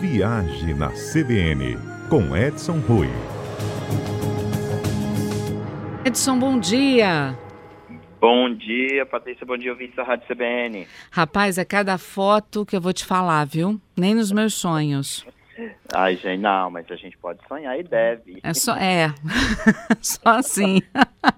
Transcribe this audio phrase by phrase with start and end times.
[0.00, 1.76] Viagem na CBN,
[2.08, 3.08] com Edson Rui.
[6.04, 7.38] Edson, bom dia.
[8.20, 9.46] Bom dia, Patrícia.
[9.46, 10.86] Bom dia, ouvintes da Rádio CBN.
[11.10, 13.80] Rapaz, é cada foto que eu vou te falar, viu?
[13.96, 15.26] Nem nos meus sonhos.
[15.94, 18.40] Ai, gente, não, mas a gente pode sonhar e deve.
[18.42, 19.14] É só, é.
[20.02, 20.82] só assim.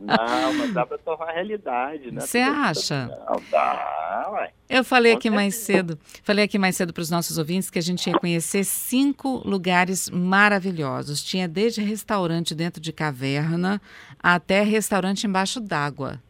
[0.00, 2.20] Não, mas dá para tornar realidade, né?
[2.20, 3.06] Você acha?
[3.06, 4.52] Não, dá, ué.
[4.68, 7.82] Eu falei aqui mais cedo, falei aqui mais cedo para os nossos ouvintes que a
[7.82, 11.22] gente ia conhecer cinco lugares maravilhosos.
[11.22, 13.80] Tinha desde restaurante dentro de caverna
[14.18, 16.20] até restaurante embaixo d'água.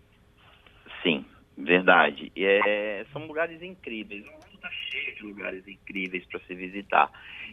[1.02, 1.24] Sim,
[1.56, 2.32] verdade.
[2.36, 4.24] É, são lugares incríveis.
[4.66, 7.10] Está cheio de lugares incríveis para se visitar.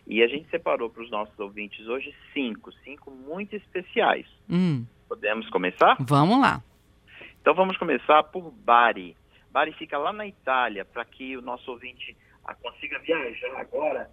[0.08, 4.26] E a gente separou para os nossos ouvintes hoje cinco, cinco muito especiais.
[4.50, 5.96] Hum, Podemos começar?
[6.00, 6.62] vamos lá.
[7.42, 9.16] Então vamos começar por Bari.
[9.52, 14.10] Bari fica lá na Itália, para que o nosso ouvinte ah, consiga viajar agora.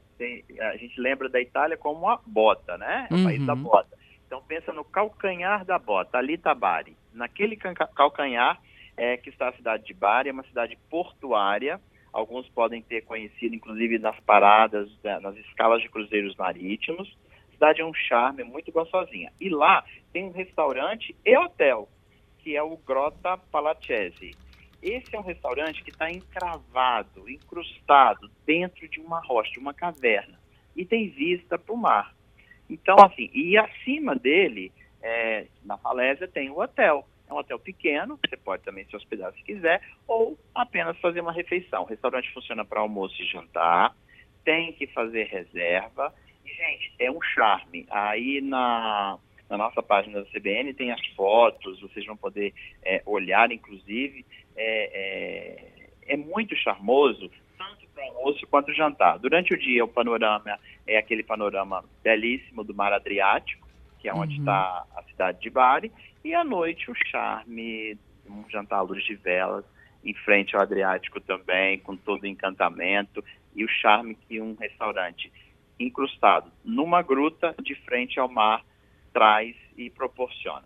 [0.73, 3.09] A gente lembra da Itália como a bota, né?
[3.11, 3.47] É o país Uhum.
[3.47, 3.97] da bota.
[4.27, 6.97] Então pensa no calcanhar da bota, ali está Bari.
[7.15, 8.61] Naquele calcanhar
[8.97, 11.81] é que está a cidade de Bari, é uma cidade portuária.
[12.13, 17.17] Alguns podem ter conhecido, inclusive, nas paradas, né, nas escalas de cruzeiros marítimos.
[17.49, 19.33] A cidade é um charme, muito gostosinha.
[19.41, 21.89] E lá tem um restaurante e hotel,
[22.39, 24.33] que é o Grota Palaccese.
[24.83, 30.41] Esse é um restaurante que está encravado, incrustado dentro de uma rocha, de uma caverna,
[30.75, 32.15] e tem vista para o mar.
[32.69, 37.07] Então, assim, e acima dele, é, na falésia, tem o hotel.
[37.31, 41.33] É um hotel pequeno, você pode também se hospedar se quiser, ou apenas fazer uma
[41.33, 41.83] refeição.
[41.83, 43.95] O restaurante funciona para almoço e jantar,
[44.45, 46.13] tem que fazer reserva.
[46.45, 47.87] E, gente, é um charme.
[47.89, 49.17] Aí na,
[49.49, 54.27] na nossa página da CBN tem as fotos, vocês vão poder é, olhar, inclusive.
[54.57, 55.71] É,
[56.07, 59.21] é, é muito charmoso, tanto para o almoço quanto o jantar.
[59.21, 63.69] Durante o dia, o panorama é aquele panorama belíssimo do mar Adriático,
[64.01, 64.41] que é onde Uhum.
[64.41, 65.93] está a cidade de Bari,
[66.25, 69.65] e à noite o charme, um jantar à luz de velas,
[70.05, 73.25] em frente ao Adriático também, com todo o encantamento,
[73.55, 75.33] e o charme que um restaurante
[75.79, 78.65] incrustado numa gruta de frente ao mar
[79.13, 80.65] traz e proporciona.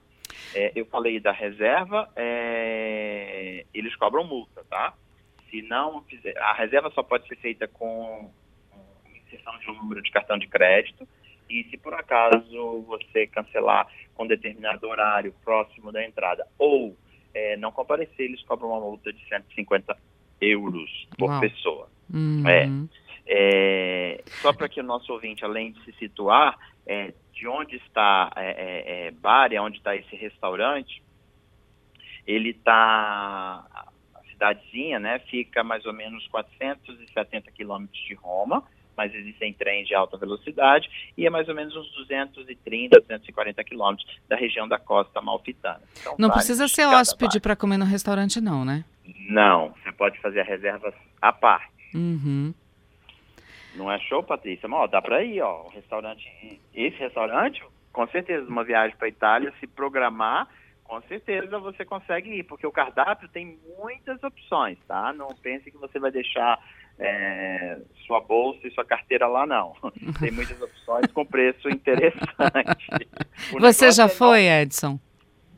[0.54, 4.94] É, eu falei da reserva, é, eles cobram multa, tá?
[5.50, 8.30] Se não fizer, a reserva só pode ser feita com
[9.14, 11.08] inserção de um número de cartão de crédito,
[11.48, 16.96] e se por acaso você cancelar com determinado horário próximo da entrada ou
[17.34, 19.96] é, não comparecer, eles cobram uma multa de 150
[20.40, 21.40] euros por Uau.
[21.40, 21.88] pessoa.
[22.12, 22.88] Uhum.
[23.26, 28.30] É, só para que o nosso ouvinte, além de se situar, é, de onde está
[28.36, 31.02] é, é, é, Bari, onde está esse restaurante,
[32.26, 33.66] ele está,
[34.14, 38.62] a cidadezinha, né, fica mais ou menos 470 quilômetros de Roma,
[38.96, 44.20] mas existem trens de alta velocidade, e é mais ou menos uns 230, 240 quilômetros
[44.28, 45.80] da região da costa malfitana.
[46.00, 48.84] Então, Não precisa ser hóspede para comer no restaurante, não, né?
[49.28, 51.72] Não, você pode fazer a reserva à parte.
[51.94, 52.52] Uhum.
[53.76, 54.68] Não é show, Patrícia?
[54.68, 55.66] Mas, ó, dá pra ir, ó.
[55.66, 56.24] Um restaurante.
[56.72, 57.62] Esse restaurante,
[57.92, 60.48] com certeza, uma viagem pra Itália, se programar,
[60.84, 65.12] com certeza você consegue ir, porque o cardápio tem muitas opções, tá?
[65.12, 66.58] Não pense que você vai deixar
[66.98, 69.74] é, sua bolsa e sua carteira lá, não.
[70.20, 72.86] Tem muitas opções com preço interessante.
[73.52, 74.98] O Você já é foi, Edson?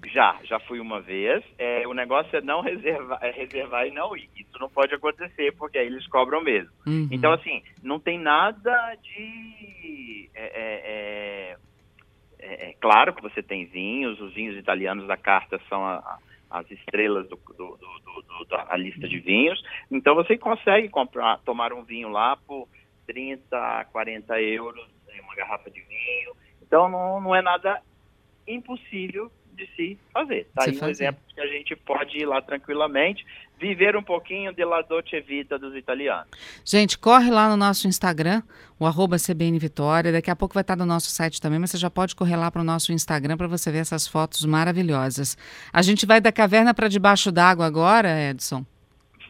[0.07, 1.45] já, já fui uma vez.
[1.59, 4.29] É, o negócio é não reservar, é reservar e não ir.
[4.37, 6.71] Isso não pode acontecer, porque aí eles cobram mesmo.
[6.87, 7.09] Uhum.
[7.11, 10.31] Então, assim, não tem nada de.
[10.35, 11.57] É, é,
[12.39, 16.19] é, é claro que você tem vinhos, os vinhos italianos da carta são a-
[16.51, 19.61] as estrelas do, do- do- da lista de vinhos.
[19.91, 22.69] Então, você consegue comprar, tomar um vinho lá por
[23.07, 26.35] 30, 40 euros, né, uma garrafa de vinho.
[26.63, 27.81] Então, não, não é nada
[28.47, 30.49] impossível de se fazer.
[30.55, 30.91] Tá Se aí um fazer.
[30.93, 33.25] exemplo que a gente pode ir lá tranquilamente,
[33.59, 36.29] viver um pouquinho de la dolce vita dos italianos.
[36.65, 38.43] Gente, corre lá no nosso Instagram,
[38.79, 40.13] o arroba CBN Vitória.
[40.13, 42.51] Daqui a pouco vai estar no nosso site também, mas você já pode correr lá
[42.51, 45.37] para o nosso Instagram para você ver essas fotos maravilhosas.
[45.73, 48.65] A gente vai da caverna para debaixo d'água agora, Edson?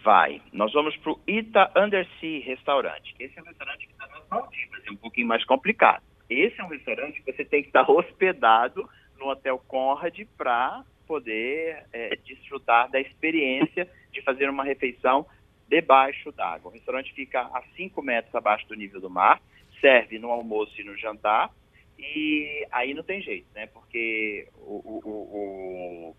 [0.03, 0.41] Vai.
[0.53, 3.15] Nós vamos para o Ita Undersea Restaurante.
[3.19, 6.03] Esse é um restaurante que está nas Maldivas, é um pouquinho mais complicado.
[6.29, 11.85] Esse é um restaurante que você tem que estar hospedado no Hotel Conrad para poder
[11.93, 15.26] é, desfrutar da experiência de fazer uma refeição
[15.69, 16.70] debaixo d'água.
[16.70, 19.41] O restaurante fica a 5 metros abaixo do nível do mar,
[19.81, 21.50] serve no almoço e no jantar,
[21.99, 23.67] e aí não tem jeito, né?
[23.67, 26.17] Porque o, o, o,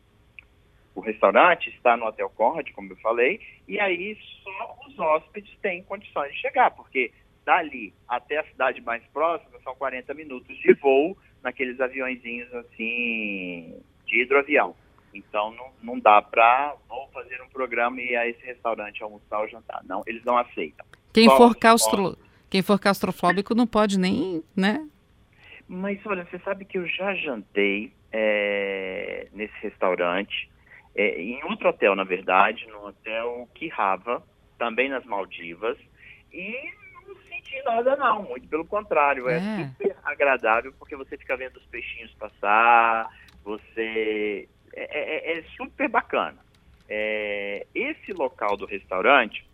[0.95, 5.83] o- restaurante está no Hotel Conrad, como eu falei, e aí só os hóspedes têm
[5.83, 7.11] condições de chegar, porque
[7.45, 14.23] dali até a cidade mais próxima são 40 minutos de voo naqueles aviõezinhos assim de
[14.23, 14.75] hidroavião.
[15.13, 19.39] Então não, não dá para vou fazer um programa e ir a esse restaurante almoçar
[19.39, 19.81] ou jantar.
[19.85, 20.85] Não, eles não aceitam.
[21.13, 22.17] Quem for, claustro...
[22.49, 24.87] Quem for claustrofóbico não pode nem, né?
[25.67, 30.49] Mas olha, você sabe que eu já jantei é, nesse restaurante,
[30.95, 34.23] é, em outro hotel, na verdade, no hotel Kirava,
[34.57, 35.77] também nas Maldivas,
[36.31, 36.55] e
[37.05, 41.57] não senti nada não, muito pelo contrário, é, é super agradável porque você fica vendo
[41.57, 43.09] os peixinhos passar,
[43.47, 46.37] você é, é, é super bacana.
[46.89, 49.45] É, esse local do restaurante,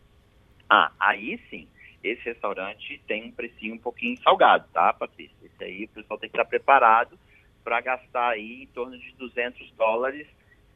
[0.68, 1.68] ah, aí sim,
[2.04, 5.36] esse restaurante tem um precinho um pouquinho salgado, tá, Patrícia?
[5.44, 7.18] Esse aí o pessoal tem que estar preparado
[7.63, 10.28] para gastar aí em torno de 200 dólares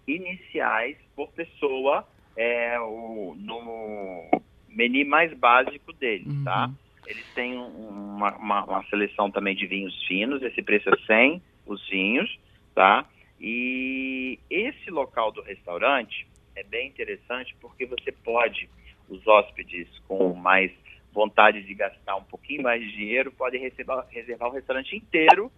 [0.07, 4.29] iniciais por pessoa é, o, no
[4.69, 6.43] menu mais básico deles, uhum.
[6.43, 6.69] tá?
[7.07, 11.89] Eles têm uma, uma, uma, seleção também de vinhos finos, esse preço é 100 os
[11.89, 12.37] vinhos,
[12.77, 13.03] tá?
[13.41, 18.69] E esse local do restaurante é bem interessante porque você pode,
[19.09, 20.71] os hóspedes com mais
[21.11, 25.51] vontade de gastar um pouquinho mais de dinheiro, podem reservar, reservar o restaurante inteiro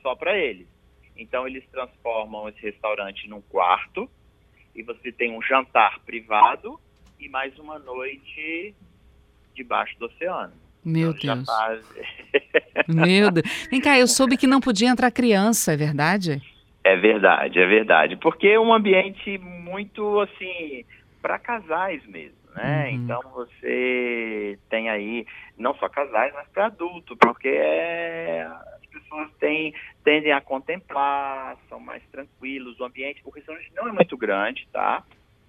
[0.00, 0.68] só para eles.
[1.16, 4.08] Então eles transformam esse restaurante num quarto
[4.72, 6.78] e você tem um jantar privado
[7.18, 8.72] e mais uma noite
[9.52, 10.52] debaixo do oceano.
[10.84, 11.46] Meu então, Deus.
[11.46, 11.78] Tá...
[12.86, 13.68] Meu Deus.
[13.68, 16.40] Vem cá, eu soube que não podia entrar criança, é verdade?
[16.84, 18.16] É verdade, é verdade.
[18.16, 20.84] Porque é um ambiente muito assim
[21.20, 22.88] para casais mesmo né?
[22.88, 22.94] Uhum.
[22.94, 25.26] Então você tem aí
[25.56, 29.74] não só casais, mas para adulto, porque é, as pessoas têm,
[30.04, 35.02] tendem a contemplar, são mais tranquilos, o ambiente, o restaurante não é muito grande, tá?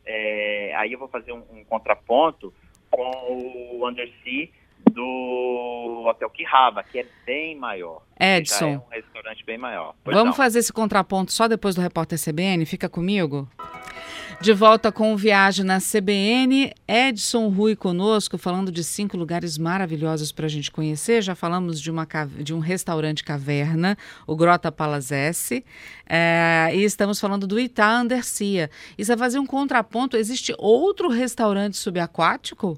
[0.05, 2.53] É, aí eu vou fazer um, um, contraponto
[2.89, 4.49] com o Undersea
[4.93, 8.01] do Hotel Quirrava, que é bem maior.
[8.19, 8.65] Edson.
[8.65, 9.95] é um restaurante bem maior.
[10.03, 10.33] Pois Vamos não.
[10.37, 12.65] fazer esse contraponto só depois do repórter CBN?
[12.65, 13.49] Fica comigo?
[14.43, 20.33] De volta com o Viagem na CBN, Edson Rui conosco, falando de cinco lugares maravilhosos
[20.33, 21.21] para a gente conhecer.
[21.21, 22.05] Já falamos de, uma,
[22.41, 23.97] de um restaurante caverna,
[24.27, 25.63] o Grota Palazese,
[26.09, 28.69] é, e estamos falando do Itá Andercia.
[28.97, 32.77] E você vai fazer um contraponto, existe outro restaurante subaquático?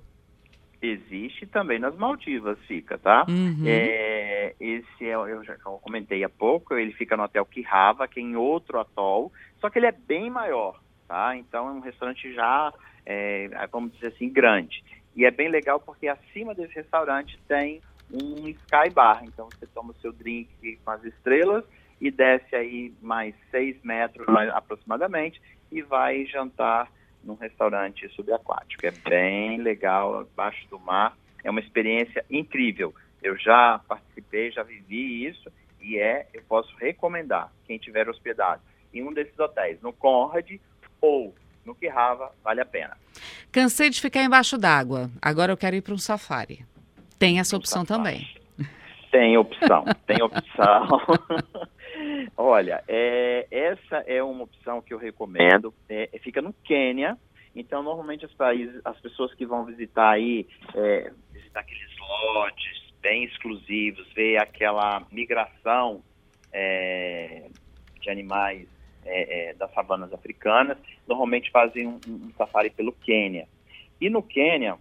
[0.92, 3.26] Existe também nas Maldivas, fica, tá?
[3.28, 3.64] Uhum.
[3.66, 8.24] É, esse é, eu já comentei há pouco, ele fica no Hotel Kirrava, que é
[8.24, 11.36] em outro atol, só que ele é bem maior tá?
[11.36, 12.74] Então é um restaurante já,
[13.06, 14.84] é, vamos dizer assim, grande.
[15.16, 19.92] E é bem legal porque acima desse restaurante tem um sky bar, então você toma
[19.92, 21.64] o seu drink com as estrelas
[22.00, 25.42] e desce aí mais seis metros mais, aproximadamente
[25.72, 26.92] e vai jantar
[27.26, 28.86] num restaurante subaquático.
[28.86, 32.94] É bem legal, abaixo do mar, é uma experiência incrível.
[33.22, 35.52] Eu já participei, já vivi isso
[35.82, 38.62] e é, eu posso recomendar quem tiver hospedado
[38.94, 40.50] em um desses hotéis, no Conrad
[41.02, 41.36] ou
[41.66, 42.96] no Quirrava, vale a pena.
[43.52, 46.66] Cansei de ficar embaixo d'água, agora eu quero ir para um safari.
[47.18, 48.04] Tem essa um opção safari.
[48.04, 48.36] também.
[49.12, 50.88] Tem opção, tem opção.
[52.38, 55.74] Olha, é, essa é uma opção que eu recomendo.
[55.90, 57.18] É, fica no Quênia.
[57.56, 64.12] Então, normalmente países, as pessoas que vão visitar aí, é, visitar aqueles lodges bem exclusivos,
[64.14, 66.04] ver aquela migração
[66.52, 67.48] é,
[68.02, 68.68] de animais
[69.06, 73.48] é, é, das savanas africanas, normalmente fazem um, um, safari pelo Quênia.
[74.02, 74.78] E no Quênia,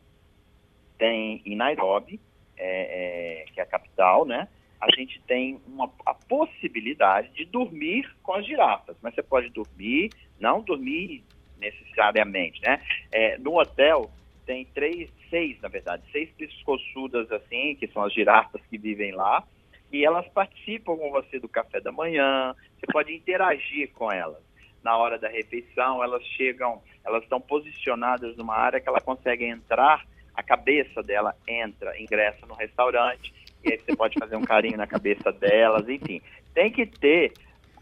[0.99, 2.19] tem em Nairobi,
[2.57, 4.49] que é a capital, né?
[4.81, 10.11] A gente tem uma, a possibilidade de dormir com as girafas, mas você pode dormir,
[10.39, 11.25] não dormir
[11.59, 12.83] necessariamente, né?
[13.13, 14.11] É, no hotel
[14.45, 19.43] tem três, seis, na verdade, seis pescoçudas assim, que são as girafas que vivem lá,
[19.91, 24.43] e elas participam com você do café da manhã, você pode interagir com elas.
[24.83, 30.05] Na hora da refeição, elas chegam, elas estão posicionadas numa área que ela consegue entrar,
[30.35, 33.33] a cabeça dela entra, ingressa no restaurante,
[33.65, 36.21] e aí você pode fazer um carinho na cabeça delas, enfim.
[36.53, 37.33] Tem que ter,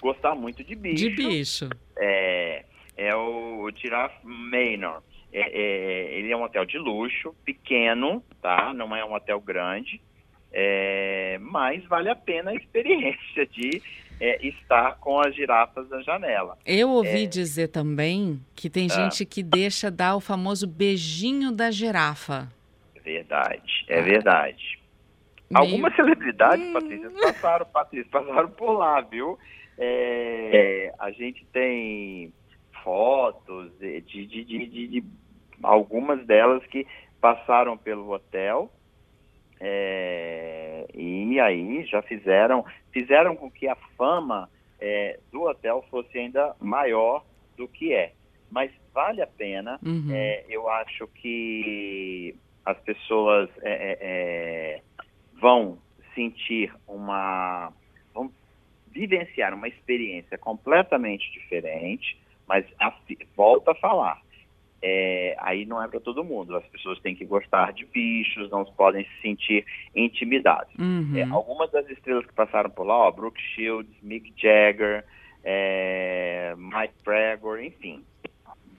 [0.01, 0.97] gostar muito de bicho.
[0.97, 1.69] De bicho.
[1.97, 2.65] É,
[2.97, 5.03] é o Giraffe Manor.
[5.33, 8.75] É, é, ele é um hotel de luxo, pequeno, tá?
[8.75, 10.01] Não é um hotel grande.
[10.53, 13.83] É, mas vale a pena a experiência de
[14.21, 16.59] é, estar com as girafas na janela.
[16.67, 21.51] Eu ouvi é, dizer também que tem ah, gente que deixa dar o famoso beijinho
[21.51, 22.49] da girafa.
[23.03, 24.79] Verdade, é ah, verdade.
[25.53, 25.65] Meio...
[25.65, 26.73] Algumas celebridades, hum.
[26.73, 29.39] Patrícia, passaram, Patrícia, passaram por lá, viu?
[29.79, 32.33] É, a gente tem
[32.83, 35.05] fotos de, de, de, de, de
[35.63, 36.87] algumas delas que
[37.21, 38.71] passaram pelo hotel
[39.65, 46.57] é, e aí já fizeram, fizeram com que a fama é, do hotel fosse ainda
[46.61, 47.25] maior
[47.57, 48.13] do que é.
[48.51, 49.79] Mas vale a pena.
[49.87, 50.09] Uhum.
[50.11, 52.35] É, eu acho que
[52.67, 54.62] as pessoas é, é, é,
[55.43, 55.77] vão
[56.15, 57.73] sentir uma,
[58.15, 58.31] vão
[58.93, 62.17] vivenciar uma experiência completamente diferente.
[62.47, 62.65] Mas
[63.37, 64.21] volta a falar,
[64.81, 66.57] é, aí não é para todo mundo.
[66.57, 70.73] As pessoas têm que gostar de bichos, não podem se sentir intimidados.
[70.79, 71.17] Uhum.
[71.17, 75.05] É, algumas das estrelas que passaram por lá, ó, Brooke Shields, Mick Jagger,
[75.43, 78.05] é, Mike Pregor, enfim,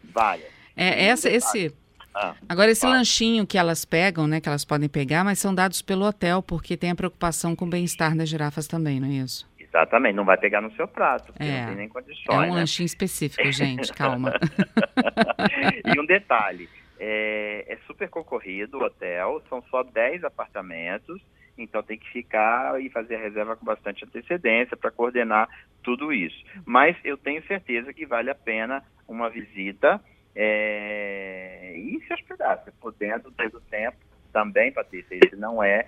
[0.03, 0.51] várias.
[0.75, 1.73] É, essa, esse,
[2.15, 2.95] Ah, agora, esse fala.
[2.97, 6.77] lanchinho que elas pegam, né, que elas podem pegar, mas são dados pelo hotel, porque
[6.77, 9.51] tem a preocupação com o bem-estar das girafas também, não é isso?
[9.57, 11.61] exatamente, não vai pegar no seu prato, porque É.
[11.61, 12.59] não tem nem É condições, um né?
[12.59, 14.31] lanchinho específico, gente, calma.
[15.85, 21.19] e um detalhe, é, é super concorrido o hotel, são só 10 apartamentos,
[21.57, 25.49] então tem que ficar e fazer a reserva com bastante antecedência para coordenar
[25.83, 26.37] tudo isso.
[26.65, 29.99] Mas eu tenho certeza que vale a pena uma visita
[30.35, 33.97] é, e se hospedar, se podendo, tendo tempo
[34.31, 35.87] também, Patrícia, esse não é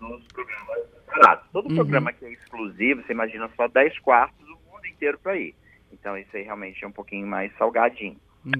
[0.00, 1.48] um dos programas baratos.
[1.52, 1.74] Todo Uhum.
[1.74, 5.54] programa que é exclusivo, você imagina só 10 quartos, o mundo inteiro para ir.
[5.92, 8.16] Então isso aí realmente é um pouquinho mais salgadinho.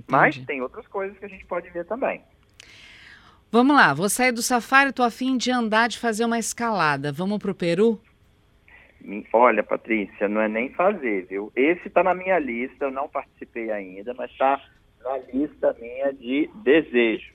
[0.09, 0.47] Mas Entendi.
[0.47, 2.23] tem outras coisas que a gente pode ver também.
[3.53, 7.13] Vamos lá, vou sair do safari, tô afim de andar, de fazer uma escalada.
[7.13, 8.01] Vamos pro Peru?
[9.01, 11.53] Me- Olha, Patrícia, não é nem fazer, viu?
[11.55, 14.61] Esse está na minha lista, eu não participei ainda, mas está
[15.05, 17.35] na lista minha de desejo,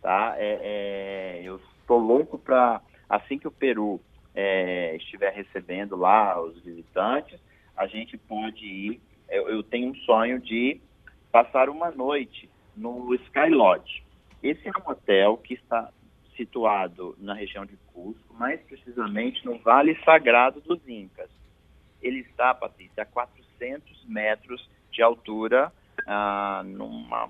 [0.00, 0.34] tá?
[0.38, 4.00] É, é, eu estou louco para, assim que o Peru
[4.34, 7.38] é, estiver recebendo lá os visitantes,
[7.76, 10.80] a gente pode ir, eu, eu tenho um sonho de
[11.30, 14.02] passar uma noite no Sky Lodge.
[14.42, 15.90] Esse é um hotel que está
[16.36, 21.30] situado na região de Cusco, mais precisamente no Vale Sagrado dos Incas.
[22.02, 25.72] Ele está, Patrícia, a 400 metros de altura,
[26.06, 27.28] ah, numa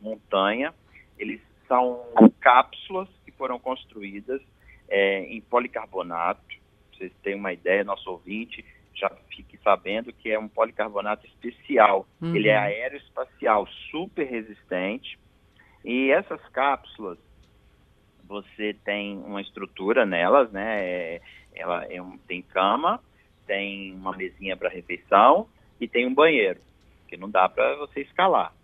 [0.00, 0.74] montanha.
[1.18, 2.02] Eles são
[2.40, 4.40] cápsulas que foram construídas
[4.88, 6.40] eh, em policarbonato.
[6.46, 6.58] Pra
[6.98, 12.06] vocês terem uma ideia, nosso ouvinte já fique sabendo que é um policarbonato especial.
[12.20, 12.34] Uhum.
[12.34, 15.18] Ele é aeroespacial, super resistente.
[15.84, 17.18] E essas cápsulas,
[18.24, 20.84] você tem uma estrutura nelas, né?
[20.84, 21.20] É-
[21.54, 23.02] ela é um- tem cama,
[23.46, 25.48] tem uma mesinha para refeição
[25.80, 26.60] e tem um banheiro,
[27.10, 28.54] que não dá para você escalar.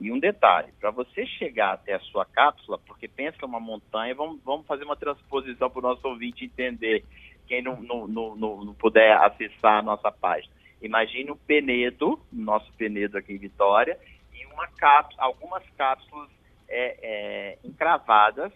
[0.00, 4.40] E um detalhe, para você chegar até a sua cápsula, porque pensa uma montanha, vamos,
[4.44, 7.04] vamos fazer uma transposição para o nosso ouvinte entender,
[7.46, 10.52] quem não, não, não, não- não puder acessar a nossa página.
[10.82, 13.96] Imagine um penedo, nosso penedo aqui em Vitória,
[14.34, 16.28] e uma cápsula, algumas cápsulas
[16.68, 18.52] é, é, encravadas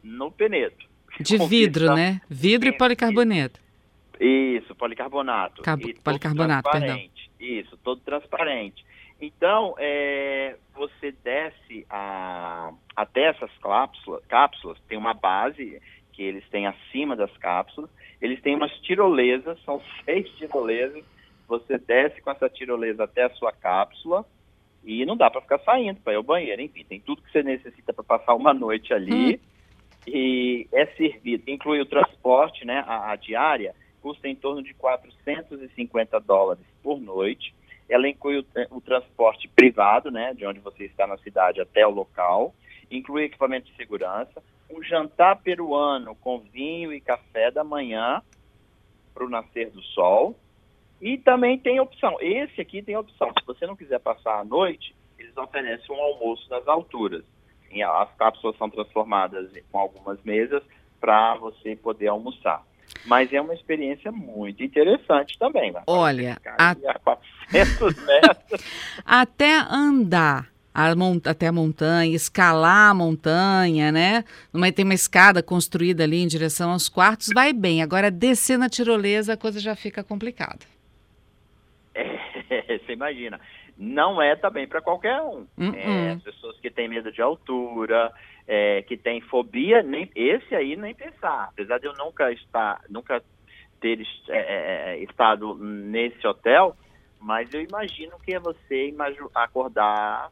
[0.00, 0.76] no penedo.
[1.18, 2.20] De vidro, né?
[2.30, 3.58] Vidro e Sim, policarboneto.
[4.20, 5.62] Isso, policarbonato.
[5.62, 7.00] Cab- todo policarbonato, perdão.
[7.40, 8.84] Isso, todo transparente.
[9.20, 15.80] Então, é, você desce a, até essas cápsulas, cápsulas, tem uma base
[16.12, 17.90] que eles têm acima das cápsulas,
[18.20, 21.04] eles têm umas tirolesas, são seis tirolesas,
[21.46, 24.24] você desce com essa tirolesa até a sua cápsula
[24.84, 27.42] e não dá para ficar saindo para ir ao banheiro, enfim, tem tudo que você
[27.42, 29.40] necessita para passar uma noite ali.
[30.06, 36.20] E é servido, inclui o transporte, né, a, a diária, custa em torno de 450
[36.20, 37.54] dólares por noite.
[37.88, 41.90] Ela inclui o, o transporte privado, né, de onde você está na cidade até o
[41.90, 42.54] local,
[42.90, 48.20] inclui equipamento de segurança, um jantar peruano com vinho e café da manhã
[49.14, 50.36] para o nascer do sol.
[51.00, 52.18] E também tem opção.
[52.20, 53.32] Esse aqui tem opção.
[53.40, 57.24] Se você não quiser passar a noite, eles oferecem um almoço nas alturas.
[57.70, 60.62] E as cápsulas são transformadas com algumas mesas
[61.00, 62.62] para você poder almoçar.
[63.06, 65.70] Mas é uma experiência muito interessante também.
[65.72, 65.82] né?
[65.86, 68.62] Olha, a- e a 400 metros.
[69.04, 70.92] até andar a
[71.30, 74.24] até a montanha, escalar a montanha, né?
[74.74, 77.80] Tem uma escada construída ali em direção aos quartos, vai bem.
[77.80, 80.60] Agora, descer na tirolesa, a coisa já fica complicada.
[82.50, 83.40] É, você imagina.
[83.76, 85.46] Não é também para qualquer um.
[85.58, 85.74] Uh-uh.
[85.74, 88.12] É, as pessoas que têm medo de altura,
[88.46, 91.48] é, que têm fobia, nem esse aí nem pensar.
[91.50, 93.22] Apesar de eu nunca estar, nunca
[93.80, 96.76] ter é, é, é, estado nesse hotel,
[97.20, 98.94] mas eu imagino que é você
[99.34, 100.30] acordar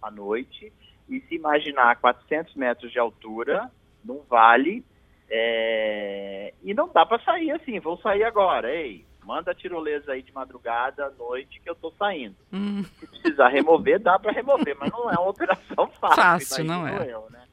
[0.00, 0.72] à noite
[1.08, 3.70] e se imaginar a 400 metros de altura
[4.04, 4.84] num vale
[5.28, 7.78] é, e não dá para sair assim.
[7.78, 9.04] Vou sair agora, ei.
[9.30, 12.34] Manda a tirolesa aí de madrugada, à noite, que eu tô saindo.
[12.52, 12.82] Hum.
[12.82, 16.16] Se precisar remover, dá para remover, mas não é uma operação fácil.
[16.16, 17.12] Fácil, não é.
[17.12, 17.46] Eu, né?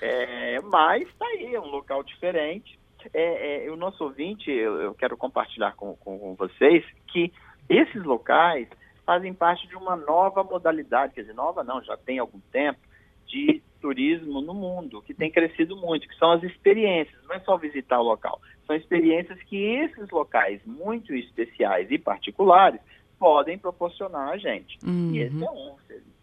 [0.00, 0.60] é.
[0.62, 2.80] Mas tá aí, é um local diferente.
[3.12, 7.30] É, é, o nosso ouvinte, eu, eu quero compartilhar com, com, com vocês que
[7.68, 8.66] esses locais
[9.04, 12.80] fazem parte de uma nova modalidade, quer dizer, nova não, já tem algum tempo,
[13.26, 17.56] de turismo no mundo, que tem crescido muito, que são as experiências, não é só
[17.56, 22.80] visitar o local, são experiências que esses locais muito especiais e particulares
[23.18, 24.78] podem proporcionar a gente.
[24.84, 25.12] Uhum.
[25.12, 25.74] E esse é um,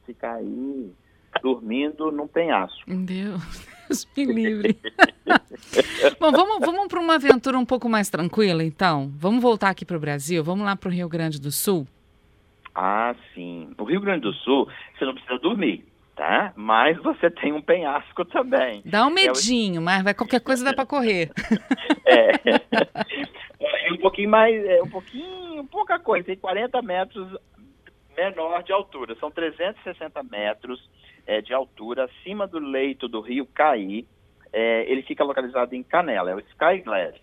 [0.06, 0.92] ficar aí
[1.42, 2.82] dormindo num penhasco.
[2.88, 4.78] Deus, Deus me livre.
[6.20, 9.12] Bom, vamos, vamos para uma aventura um pouco mais tranquila, então.
[9.16, 11.86] Vamos voltar aqui para o Brasil, vamos lá para o Rio Grande do Sul.
[12.74, 13.70] Ah, sim.
[13.78, 15.84] No Rio Grande do Sul, você não precisa dormir
[16.18, 16.52] tá?
[16.56, 18.82] Mas você tem um penhasco também.
[18.84, 19.82] Dá um medinho, é o...
[19.82, 21.30] mas vai, qualquer coisa dá para correr.
[22.06, 22.32] é.
[23.88, 23.94] é.
[23.94, 27.38] um pouquinho mais, é, um pouquinho, pouca coisa, tem 40 metros
[28.18, 30.90] menor de altura, são 360 metros
[31.28, 34.08] é, de altura acima do leito do rio Caí.
[34.52, 37.16] É, ele fica localizado em Canela, é o Sky Glass.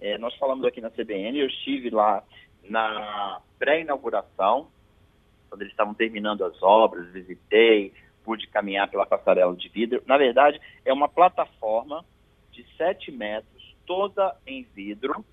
[0.00, 2.24] É, nós falamos aqui na CBN, eu estive lá
[2.68, 4.68] na pré-inauguração,
[5.48, 7.92] quando eles estavam terminando as obras, visitei,
[8.30, 10.04] pude caminhar pela passarela de vidro.
[10.06, 12.04] Na verdade, é uma plataforma
[12.52, 15.24] de 7 metros, toda em vidro,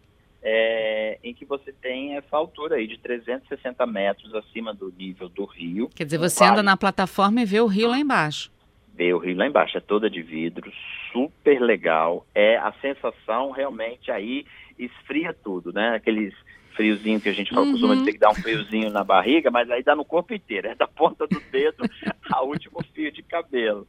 [0.41, 5.45] é, em que você tem essa altura aí de 360 metros acima do nível do
[5.45, 5.87] rio.
[5.93, 8.51] Quer dizer, você anda na plataforma e vê o rio lá embaixo.
[8.95, 10.71] Vê o rio lá embaixo, é toda de vidro,
[11.13, 12.25] super legal.
[12.33, 14.43] É a sensação realmente aí
[14.79, 15.89] esfria tudo, né?
[15.89, 16.33] Aqueles
[16.77, 17.71] friozinho que a gente uhum.
[17.71, 20.75] costuma dizer que dá um friozinho na barriga, mas aí dá no corpo inteiro, é
[20.75, 21.83] da ponta do dedo
[22.31, 23.85] ao último fio de cabelo.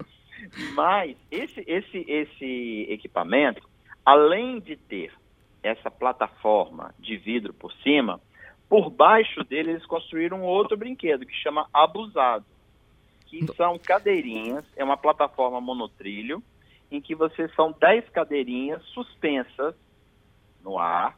[0.75, 3.62] Mas esse, esse, esse equipamento,
[4.04, 5.12] além de ter
[5.62, 8.21] essa plataforma de vidro por cima,
[8.68, 12.47] por baixo dele eles construíram outro brinquedo que chama Abusado,
[13.26, 16.42] que são cadeirinhas, é uma plataforma monotrilho,
[16.90, 19.75] em que você são 10 cadeirinhas suspensas
[20.62, 21.14] no ar,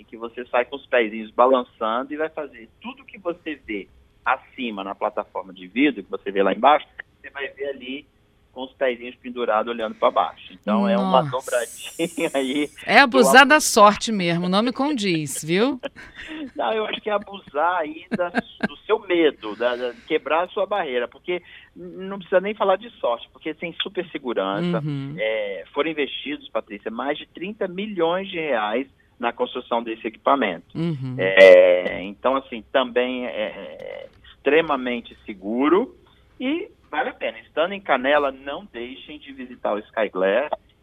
[0.00, 3.88] em que você sai com os pezinhos balançando e vai fazer tudo que você vê
[4.24, 6.86] acima na plataforma de vidro, que você vê lá embaixo,
[7.20, 8.06] você vai ver ali
[8.52, 10.52] com os pezinhos pendurados olhando para baixo.
[10.52, 10.92] Então Nossa.
[10.92, 12.68] é uma dobradinha aí.
[12.84, 15.80] É abusar da sorte mesmo, o nome condiz, viu?
[16.56, 20.48] Não, eu acho que é abusar aí da, do seu medo, da, da, quebrar a
[20.48, 21.42] sua barreira, porque
[21.74, 24.80] não precisa nem falar de sorte, porque tem super segurança.
[24.84, 25.14] Uhum.
[25.16, 28.86] É, foram investidos, Patrícia, mais de 30 milhões de reais
[29.20, 30.66] na construção desse equipamento.
[30.74, 31.14] Uhum.
[31.18, 35.94] É, então, assim, também é, é extremamente seguro
[36.40, 37.38] e vale a pena.
[37.40, 40.10] Estando em Canela, não deixem de visitar o Sky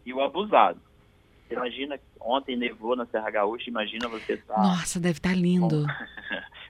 [0.06, 0.80] e o Abusado.
[1.50, 4.54] Imagina, ontem nevou na Serra Gaúcha, imagina você estar...
[4.54, 5.84] Tá Nossa, deve estar tá lindo.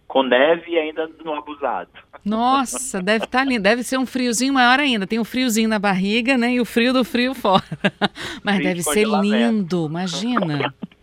[0.06, 1.90] Com, com, neve e ainda no Abusado.
[2.24, 3.62] Nossa, deve estar tá lindo.
[3.62, 5.06] Deve ser um friozinho maior ainda.
[5.06, 6.52] Tem o um friozinho na barriga, né?
[6.52, 7.64] E o frio do frio fora.
[8.42, 10.72] Mas frio deve ser lindo, imagina.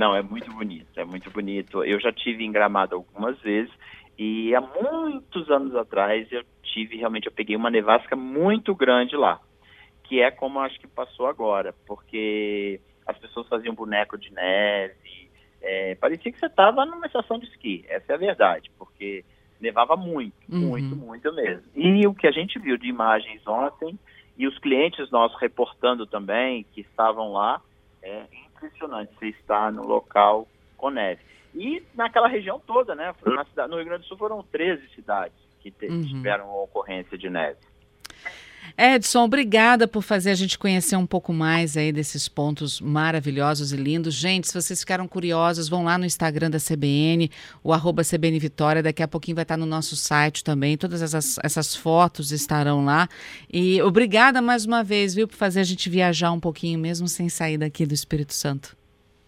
[0.00, 1.84] Não, é muito bonito, é muito bonito.
[1.84, 3.70] Eu já tive em Gramado algumas vezes
[4.18, 9.38] e há muitos anos atrás eu tive realmente, eu peguei uma nevasca muito grande lá,
[10.04, 15.94] que é como acho que passou agora, porque as pessoas faziam boneco de neve, é,
[15.96, 19.22] parecia que você estava numa estação de esqui, essa é a verdade, porque
[19.60, 20.60] nevava muito, uhum.
[20.60, 21.64] muito, muito mesmo.
[21.74, 23.98] E o que a gente viu de imagens ontem,
[24.38, 27.60] e os clientes nossos reportando também, que estavam lá,
[28.02, 28.24] é
[28.66, 30.46] impressionante você estar no local
[30.76, 31.20] com neve.
[31.54, 33.12] E naquela região toda, né?
[33.50, 36.02] Cidade, no Rio Grande do Sul foram 13 cidades que uhum.
[36.04, 37.58] tiveram ocorrência de neve.
[38.76, 43.76] Edson, obrigada por fazer a gente conhecer um pouco mais aí desses pontos maravilhosos e
[43.76, 44.14] lindos.
[44.14, 47.30] Gente, se vocês ficaram curiosos, vão lá no Instagram da CBN,
[47.62, 51.38] o arroba CBN Vitória, daqui a pouquinho vai estar no nosso site também, todas essas,
[51.42, 53.08] essas fotos estarão lá.
[53.52, 57.28] E obrigada mais uma vez, viu, por fazer a gente viajar um pouquinho, mesmo sem
[57.28, 58.79] sair daqui do Espírito Santo.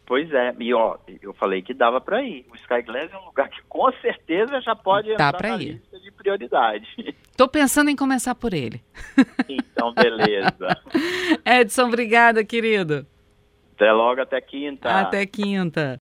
[0.05, 2.45] Pois é, e ó, eu falei que dava para ir.
[2.51, 5.73] O Sky Glass é um lugar que com certeza já pode Dá entrar na ir.
[5.75, 6.87] lista de prioridade.
[7.37, 8.83] Tô pensando em começar por ele.
[9.49, 10.69] Então, beleza.
[11.45, 13.05] Edson, obrigada, querido.
[13.75, 14.89] Até logo, até quinta.
[14.89, 15.91] Até quinta.